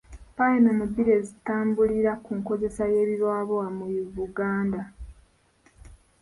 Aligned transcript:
Mpaayo 0.33 0.55
ennono 0.59 0.83
bbiri 0.91 1.11
ezitambulira 1.19 2.11
ku 2.23 2.31
nkozesa 2.39 2.83
y’ebibowabowa 2.93 3.67
mu 3.77 3.85
Buganda. 4.15 4.81